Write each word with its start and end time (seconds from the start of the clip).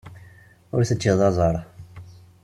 Ur 0.75 0.81
teǧǧiḍ 0.89 1.19
aẓar. 1.27 1.55